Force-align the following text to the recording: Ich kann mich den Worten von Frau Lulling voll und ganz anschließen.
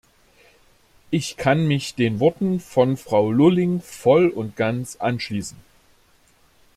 Ich 1.11 1.37
kann 1.37 1.67
mich 1.67 1.93
den 1.93 2.19
Worten 2.19 2.59
von 2.59 2.97
Frau 2.97 3.31
Lulling 3.31 3.81
voll 3.83 4.29
und 4.29 4.55
ganz 4.55 4.95
anschließen. 4.95 5.59